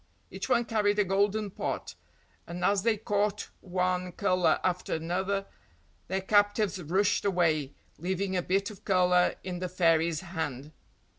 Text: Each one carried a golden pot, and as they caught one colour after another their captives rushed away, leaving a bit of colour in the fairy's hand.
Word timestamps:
Each 0.31 0.49
one 0.49 0.65
carried 0.65 0.97
a 0.97 1.03
golden 1.03 1.51
pot, 1.51 1.93
and 2.47 2.65
as 2.65 2.81
they 2.81 2.97
caught 2.97 3.51
one 3.61 4.13
colour 4.13 4.59
after 4.63 4.95
another 4.95 5.45
their 6.07 6.21
captives 6.21 6.81
rushed 6.81 7.23
away, 7.23 7.75
leaving 7.99 8.35
a 8.35 8.41
bit 8.41 8.71
of 8.71 8.83
colour 8.83 9.35
in 9.43 9.59
the 9.59 9.69
fairy's 9.69 10.21
hand. 10.21 10.71